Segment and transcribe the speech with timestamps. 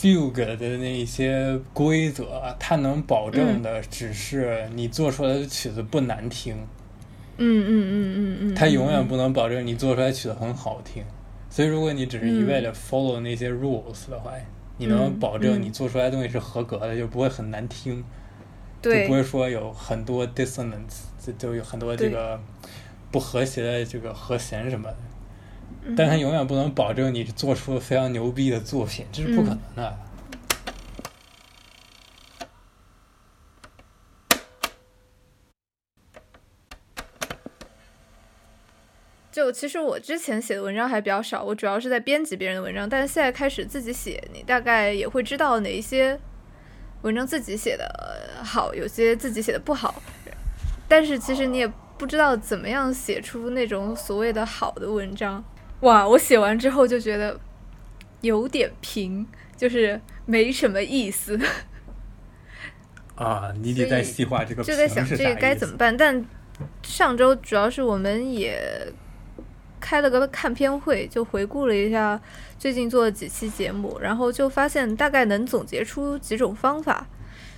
[0.00, 6.54] fugue 的那些规则，它能保证的只是你做出来的曲子不难听。
[7.36, 8.54] 嗯嗯嗯嗯嗯。
[8.54, 11.04] 它永远不能保证你做出来曲子很好听。
[11.50, 14.32] 所以，如果你只是一味的 follow 那些 rules 的话，
[14.76, 18.04] 你能保证你做出来的东西是合格的，就不会很难听。
[18.80, 19.02] 对。
[19.02, 22.38] 就不会说有很多 dissonance，就就有很多这个
[23.10, 24.96] 不和谐的这个和弦什么的。
[25.96, 29.88] 但他永远不能保证你做出非常牛逼的作品，这是不可能的。
[29.88, 30.08] 嗯。
[39.30, 46.18] 就其实我之前写的文章还比较少，我主要是在编辑别人的文章，但是现在开始自己写，你大概也会知道哪一些
[47.02, 50.02] 文章自己写的好，有些自己写的不好。
[50.88, 55.44] 但是其实你也不知道怎么样写出那种所谓的好的文章。
[55.80, 56.08] 哇！
[56.08, 57.38] 我写完之后就觉得
[58.20, 61.38] 有点平，就是没什么意思。
[63.14, 64.62] 啊，你得再细化这个。
[64.62, 65.96] 就在想这个该怎么办？
[65.96, 66.24] 但
[66.82, 68.92] 上周主要是我们也
[69.78, 72.20] 开了个看片会，就回顾了一下
[72.58, 77.06] 最近做的几期节目，然后就发现大概能总结出几种方法，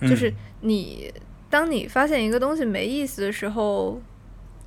[0.00, 0.32] 就是
[0.62, 1.12] 你
[1.50, 4.00] 当你发现一个东西没意思的时候。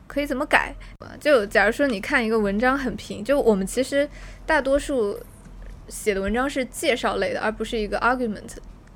[0.09, 0.75] 可以怎么改？
[1.19, 4.09] 就假如说你看一个文章很平，就我们其实
[4.43, 5.15] 大多数
[5.88, 8.49] 写的文章是介绍类的，而不是一个 argument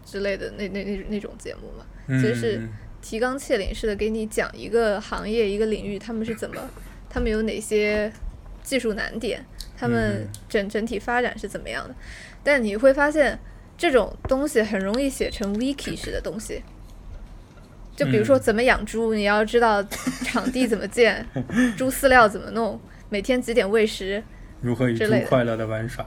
[0.04, 1.86] 之类的那那那那种节目嘛。
[2.08, 2.68] 其实是
[3.00, 6.60] 提纲挈领式的给你讲一个行业一个领域他们是怎么，
[7.08, 8.12] 他们有哪些
[8.64, 9.46] 技术难点，
[9.78, 11.94] 他们整整体发展是怎么样的。
[12.44, 13.38] 但你会发现
[13.78, 16.64] 这种东西很容易写成 wiki 式的东西。
[17.96, 19.84] 就比如说怎么养猪，嗯，你要知道
[20.24, 21.26] 场地怎么建，
[21.78, 24.24] 猪饲料怎么弄，每天几点喂食，
[24.62, 26.06] 如何与猪快乐的玩耍。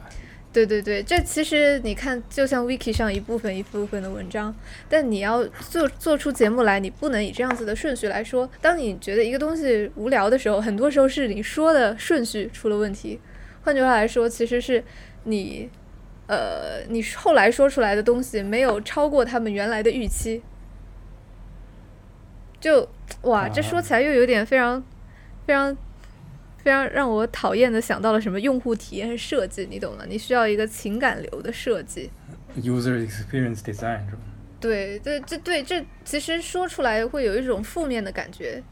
[0.53, 4.55] 对对对，这其实你看，就像 wiki 上一部分一部分的文章，
[4.89, 8.49] 但你要做做出节目来，你不能以这样子的顺序来说。
[8.63, 13.21] 当你觉得一个东西无聊的时候，很多时候是你说的顺序出了问题。
[13.65, 14.83] 换句话来说，其实是
[15.25, 15.69] 你，
[16.27, 20.43] 呃，你后来说出来的东西没有超过他们原来的预期。
[22.61, 22.89] 就
[23.23, 24.83] 哇，这说起来又有点非常、
[25.47, 25.77] 非常、
[26.59, 30.05] 非常让我讨厌的，想到了什么用户体验设计，你懂吗？
[30.09, 32.11] 你需要一个情感流的设计
[32.61, 34.23] ，user experience design 是吧？
[34.59, 38.63] 对，这这对这其实说出来会有一种负面的感觉，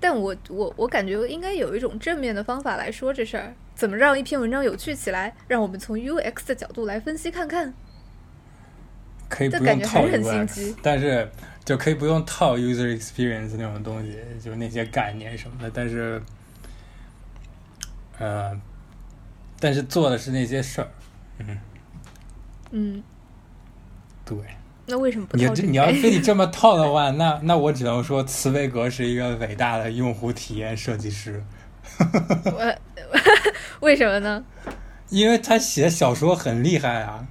[0.00, 5.34] 但我我我感觉应该有一种正面的方法来说这事儿，怎么让一篇文章有趣起来？
[5.46, 7.74] 让我们从 UX 的角度来分析看看。
[9.34, 11.28] 可以不用套 UX，但是。
[11.64, 16.20] 就可以不用套 user experience 那种东西，就那些概念什么的，但是，
[18.18, 18.60] 呃，
[19.58, 20.88] 但是做的是那些事儿，
[21.38, 21.58] 嗯，
[22.70, 23.02] 嗯，
[24.26, 24.36] 对。
[24.84, 25.54] 那为什么不套？
[25.54, 31.42] 你你要非得这么套的话，那那我只能说茨威格是一个伟大的用户体验设计师。
[31.98, 32.76] 我
[33.80, 34.44] 为什么呢？
[35.08, 37.26] 因为他写小说很厉害啊。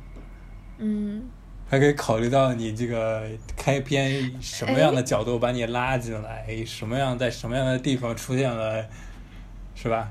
[0.80, 1.30] 嗯。
[1.74, 3.24] 还可以考虑到你这个
[3.58, 8.86] 开篇什么样的角度把你拉进来，什么样在什么样的地方出现了，
[9.74, 10.08] 是吧？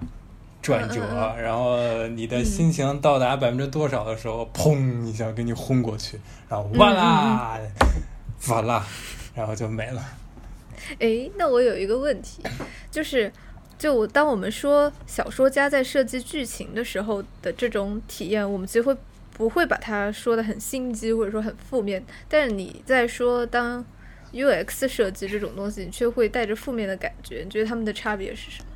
[0.60, 1.00] 转折，
[1.40, 1.78] 然后
[2.08, 6.18] 你的心情到达百分之多少的时候，砰一下给你轰过去，
[6.48, 7.60] 然后哇啦，
[8.48, 8.84] 完了，
[9.32, 10.04] 然后就没了。
[10.98, 12.42] 哎，那我有一个问题，
[12.90, 13.32] 就是，
[13.78, 18.96] 就当我们说小说家在设计剧情的时候的这种体验，我们其实会。
[19.32, 23.84] 不会把它说的很心机，或者说很负面，但是你在说当
[24.32, 27.43] UX 设计这种东西，你却会带着负面的感觉。
[27.44, 28.66] 你觉得他们的差别是什么？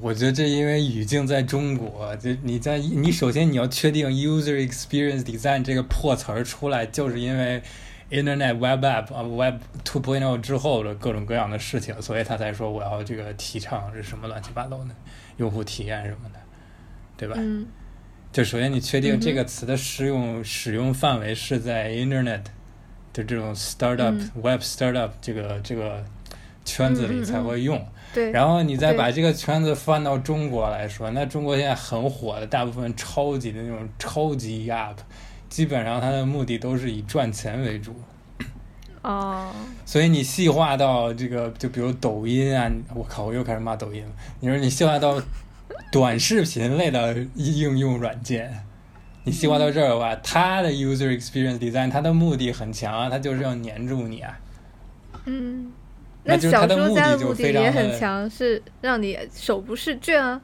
[0.00, 7.62] 我觉得这因为语境在中国，就你在你首先你要确定 user experience design 这个破词儿出来，就是因为
[8.10, 14.90] Internet Web App 啊 Web 2.0之后的各种各样的事情，所以他才说我要这个提倡是什么乱七八糟的
[15.38, 16.38] 用户体验什么的，
[17.16, 17.36] 对吧？
[17.38, 17.66] 嗯。
[18.36, 22.42] 就首先你确定这个词的使用、嗯、使用范围是在 Internet
[23.14, 26.04] 的这种 startup、嗯、Web startup 这个这个
[26.62, 27.82] 圈子里才会用。
[28.34, 34.96] 然后你再把这个圈子翻到中国来说，那中国现在很火的大部分超级的那种超级 App，
[35.48, 37.96] 基本上它的目的都是以赚钱为主。
[39.00, 39.50] 哦。
[39.86, 44.10] 所以你细化到这个，就比如抖音啊，我靠，我又开始骂抖音了。
[44.40, 45.18] 你说你细化到。
[45.90, 48.64] 短视频类的应用软件，
[49.24, 54.38] 你细化到这儿的话，嗯，它的 user experience design 它的目的很强啊，它就是要黏住你啊。
[55.24, 55.72] 嗯，
[56.24, 60.40] 那小说家的目的也很强，是让你手不释卷啊。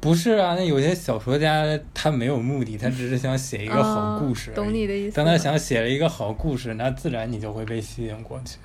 [0.00, 1.62] 不是啊，那有些小说家
[1.92, 4.50] 他没有目的，他只是想写一个好故事。
[4.52, 5.16] 哦，懂你的意思。
[5.16, 8.56] 当他想写了一个好故事，那自然你就会被吸引过去。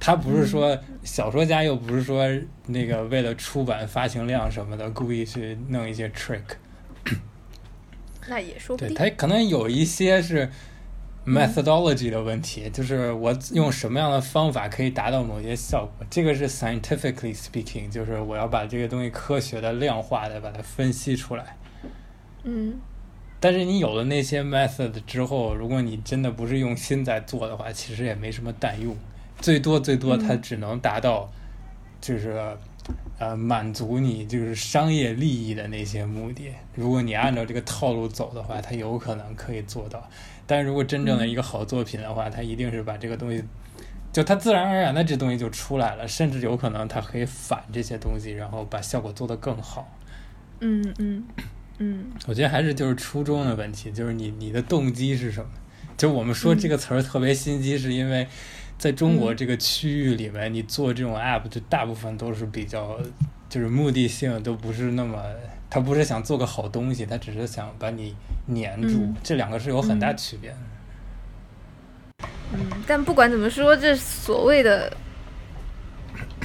[0.00, 2.26] 他不是说、嗯、小说家，又不是说
[2.66, 6.42] 那个为了出版发行量什么的，故意去弄一些 trick。
[8.28, 8.94] 那也说不定。
[8.96, 10.50] 对，他可能有一些是。
[11.26, 21.58] methodology 的问题，嗯，就是我用什么样的方法可以达到某些效果，这个是 scientifically speaking，就是我要把这个东西科学的、量化的把它分析出来。
[22.44, 22.80] 嗯。
[23.38, 28.96] 但是你有了那些 method 之后，如果你真的不是用心在做的话，其实也没什么蛋用，
[29.40, 31.30] 最多最多它只能达到，
[32.00, 32.40] 就是，
[33.18, 36.50] 呃，满足你就是商业利益的那些目的。
[36.74, 40.08] 如果你按照这个套路走的话，它有可能可以做到。
[40.46, 43.42] 但如果真正的一个好作品的话，它一定是把这个东西，
[44.12, 49.96] 就它自然而然的这东西就出来了，甚至有可能它可以反这些东西，然后把效果做得更好。
[50.60, 51.24] 嗯嗯
[51.78, 52.06] 嗯。
[52.26, 55.50] 我觉得还是就是初衷的问题，就是你你的动机是什么？
[55.96, 58.26] 就我们说这个词儿特别心机，是因为
[58.80, 62.98] 在中国这个区域里面，你做这种 app 就大部分都是比较，
[63.46, 65.22] 就是目的性都不是那么。
[65.68, 68.16] 他不是想做个好东西，他只是想把你
[68.48, 70.56] 粘住，嗯、这两个是有很大区别的。
[72.54, 74.92] 嗯，但不管怎么说，这所谓的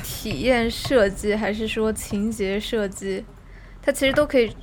[0.03, 3.25] 体验设计还是说情节设计，
[3.81, 4.55] 它其实都可以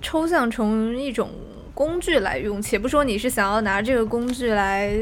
[0.00, 1.30] 抽象成一种
[1.72, 2.60] 工具来用。
[2.60, 4.98] 且不说你是想要拿这个工具来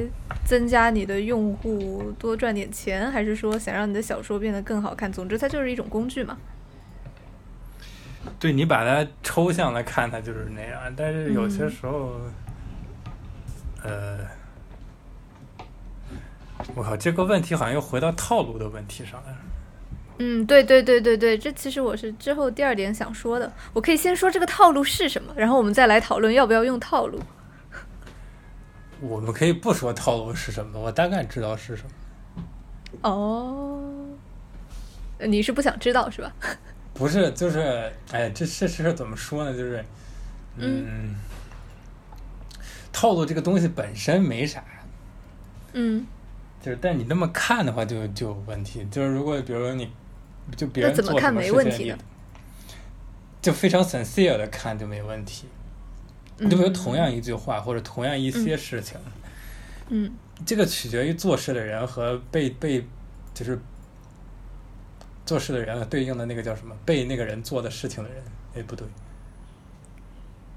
[0.46, 6.38] 增加你的用户多赚点钱，还是说想让你的小说变得更好看，总之它就是一种工具嘛。
[8.38, 10.80] 对，你把它抽象的看，它就是那样。
[10.96, 12.12] 但是有些时候，
[13.84, 14.18] 嗯、呃，
[16.74, 19.36] 我靠，这个问题好像又回到套路的问题上了。
[20.18, 23.52] 嗯，对对对对对，这其实我是之后第二点想说的。
[23.72, 27.20] 我可以先说这个套路是什么，然后我们再来讨论要不要用套路。
[29.00, 31.90] 我们可以不说套路是什么，我大概知道是什么。
[33.02, 34.06] 哦，
[35.20, 36.32] 你是不想知道是吧？
[36.94, 39.52] 不是，就是，哎，这这事怎么说呢？
[39.52, 39.84] 就是，
[40.56, 41.14] 嗯，嗯，
[42.90, 44.64] 套路这个东西本身没啥，
[45.74, 46.06] 嗯，
[46.62, 48.82] 就是，但你那么看的话就，就就有问题。
[48.90, 49.92] 就是如果比如说你，
[50.56, 51.94] 就别人做什么事情，没问题
[53.42, 55.46] 就非常 sincere 的看就没问题。
[56.38, 58.98] 你就比如同样一句话，或者同样一些事情，
[59.88, 60.12] 嗯，
[60.44, 62.86] 这个取决于做事的人和被被，
[63.34, 63.58] 就是。
[65.24, 66.72] 做事的人对应的那个叫什么？
[66.84, 68.22] 被那个人做的事情的人，
[68.54, 68.86] 哎，不对，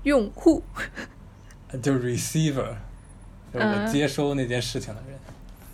[0.03, 0.61] 用户，
[1.81, 2.75] 就是 receiver，
[3.51, 5.19] 就是我接收那件事情的人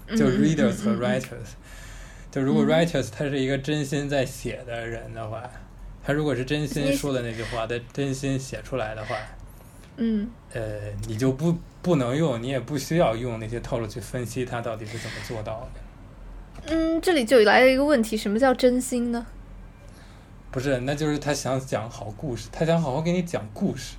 [0.08, 1.56] ，uh, 就 readers 和 writers。
[2.32, 5.44] 就如果 writers 他是一个真心在写的人的话，
[6.02, 9.18] 他如果是真心说的那句话，他真心写出来的话，
[9.98, 10.62] 嗯，呃，
[11.08, 16.68] 你就不不能用，你也不需要用那些套路去分析他到底是怎么做到的。
[16.68, 19.26] 嗯，这里就来了一个问题，什么叫真心呢？
[20.52, 23.96] 不是，那就是他想讲好故事，他想好好给你讲故事。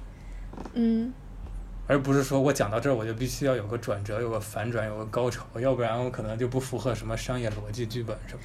[0.73, 1.13] 嗯，
[1.87, 8.41] 而不是说我讲到这儿，我就必须要有个转折，有个反转，有个高潮，要不然我可能就不符合什么商业逻辑、剧本什么。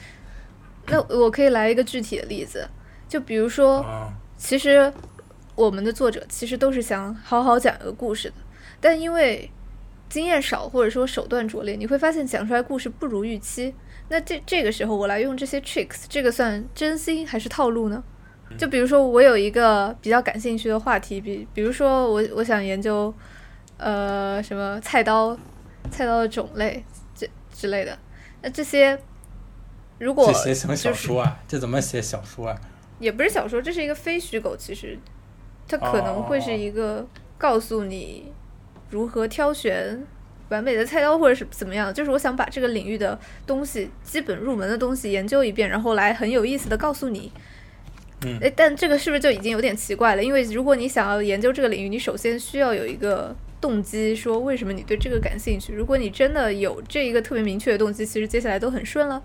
[0.88, 2.68] 那我可以来一个具体的例子，
[3.08, 4.92] 就比如说，嗯，其实
[5.56, 8.36] 我们的作者其实都是想好好讲一个故事的，
[8.80, 9.50] 但因为
[10.10, 13.74] 经验少或者说手段拙劣，你会发现讲出来故事不如预期。
[14.10, 18.04] 那这这个时候我来用这些 tricks，这个算真心还是套路呢？
[18.58, 23.14] 就比如说我有一个比较感兴趣的话题，比比如说我我想研究，
[23.78, 25.38] 呃，什么菜刀，
[25.90, 26.84] 菜刀的种类
[27.16, 27.98] 这之类的。
[28.42, 29.00] 那这些
[30.00, 31.40] 如果这写什么小说啊？
[31.48, 32.60] 这怎么写小说啊？
[33.00, 35.00] 也不是小说，这是一个非虚构，其实
[35.72, 38.32] 它可能会是一个告诉你
[38.90, 40.06] 如何挑选。
[40.50, 41.94] 完美的菜刀或者是怎么样？
[41.94, 47.32] 就是我想把这个领域的东西，基本入门的东西研究一遍，然后来很有意思的告诉你。
[48.26, 48.38] 嗯。
[48.54, 50.22] 但这个是不是就已经有点奇怪了？
[50.22, 55.72] 因为如果你想要研究这个领域，你首先需要有一个动机，说为什么你对这个感兴趣。
[55.74, 59.24] 如果你真的有这一个特别明确的动机，其实接下来都很顺了。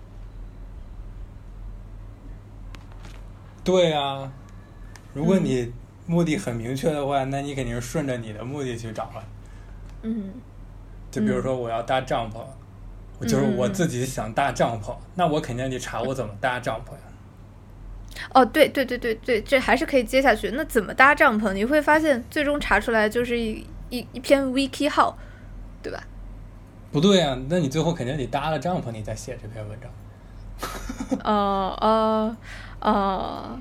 [3.65, 4.31] 对啊，
[5.13, 5.73] 如果你
[6.07, 9.23] 目的很明确的话，嗯，那你肯定是顺着你的目的去找了。
[10.01, 10.31] 嗯。
[11.11, 12.39] 就比如说我要搭帐篷，
[13.19, 16.99] 嗯、就是我自己想搭帐篷，嗯，那我肯定得查我怎么搭帐篷呀。
[18.33, 20.51] 哦，对对对对对，这还是可以接下去。
[20.51, 21.53] 那怎么搭帐篷？
[21.53, 25.17] 你会发现最终查出来就是一一一篇 wiki 号，
[25.81, 26.03] 对吧？
[26.91, 29.91] 不对啊，那你最后肯定得搭了帐篷，你再写这篇文章。
[31.23, 32.37] 哦哦
[32.81, 33.59] 哦，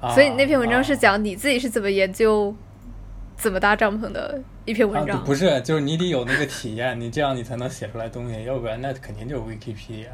[0.00, 2.54] 啊、所以那篇文章是讲你自己是怎么研究、
[3.36, 5.18] 怎么搭帐篷的一篇文章。
[5.18, 10.06] 啊、不是，就是你得有那个体验，你这样你才能写出来东西，要不然那肯定就是 Wikipedia。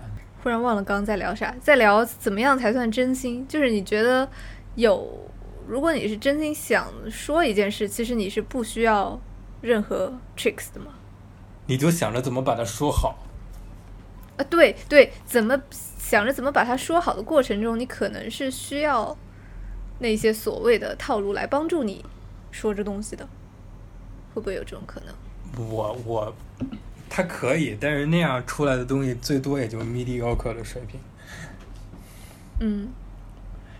[0.43, 3.47] 忽然忘了刚刚在聊啥，在聊怎么样才算真心？
[3.49, 4.29] 就是你觉得
[4.75, 5.31] 有，
[5.67, 9.21] 如果你是真心想说一件事，其实你是不需要
[9.61, 10.87] 任何 tricks 的吗？
[11.67, 13.19] 你就想着怎么把它说好。
[14.37, 19.17] 啊，对对，怎么想着怎么把它说好的过程中，你可能是需要
[19.99, 22.05] 那些所谓的套路来帮助你
[22.51, 23.29] 说这东西的，
[24.35, 25.69] 会不会有这种可能？
[25.69, 26.35] 我我。
[27.17, 30.99] 他可以，但是那样出来的东西最多也就 mediocre 的水平。
[32.59, 32.89] 嗯，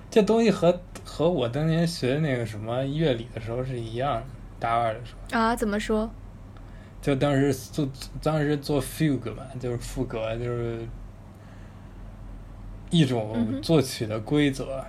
[0.09, 4.27] 这东西和和我当年学那个什么乐理的时候是一样的，
[4.61, 5.41] 大二的时候。
[5.41, 5.57] 啊？
[5.57, 6.09] 怎么说？
[7.03, 7.89] 就当时做
[8.23, 10.87] 当时做 fugue 嘛，就是副歌，就是
[12.91, 14.79] 一种作曲的规则。
[14.79, 14.85] 嗯。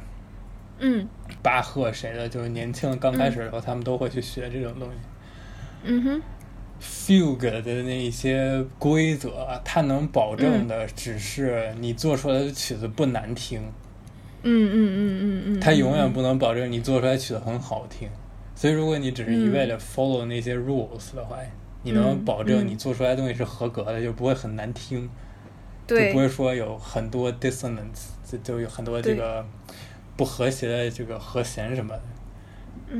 [1.41, 4.96] 巴赫谁的，就是年轻刚开始的时候，他们都会去学这种东西。
[5.84, 6.22] 嗯哼。
[6.82, 13.62] Fugue 的那一些规则，它能保证的只是你做出来的曲子不难听。
[14.44, 15.60] 嗯嗯嗯嗯嗯。
[15.62, 18.10] 它永远不能保证你做出来曲子很好听。
[18.55, 21.38] 所以，如果你只是一味的 follow 那些 rules 的话，
[21.82, 25.10] 你能保证你做出来的东西是合格的，就不会很难听。
[25.88, 26.08] 对。
[26.08, 29.46] 就不会说有很多 dissonance，就就有很多这个
[30.15, 32.01] 不和谐的这个和弦什么的。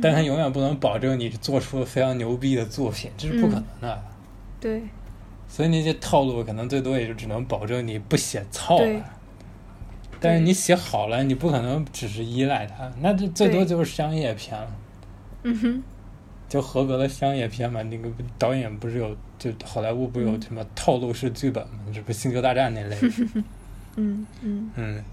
[0.01, 3.93] 但他永远不能保证你做出非常牛逼的作品，这是不可能的。
[3.93, 4.03] 嗯、
[4.60, 4.81] 对。
[5.48, 9.03] 所以那些套路可能最多也就只能保证你不写糙了。
[10.19, 14.75] 但是你写好了，你不可能只是依赖它，那这最多就是商业片了。
[15.43, 15.84] 嗯哼。
[16.50, 21.79] 就合格的商业片嘛，那个导演不是有，就好莱坞不有什么套路式剧本嘛？
[21.93, 22.98] 这不《星球大战》那类。
[23.98, 24.72] 嗯 嗯。
[24.75, 25.03] 嗯。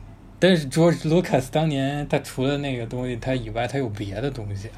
[0.42, 4.68] 但是 George Lucas 当年他除了那个东西他以外，他有别的东西，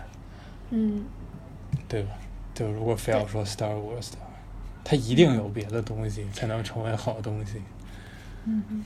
[0.68, 1.06] 嗯，
[1.88, 2.10] 对吧？
[2.52, 4.26] 就如果非要说 Star Wars 的话，
[4.84, 7.62] 他一定有别的东西才能成为好东西。
[8.44, 8.84] 嗯嗯。